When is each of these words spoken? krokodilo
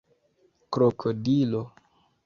krokodilo 0.73 1.61